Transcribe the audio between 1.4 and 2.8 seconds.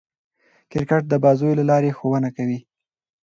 له لاري ښوونه کوي.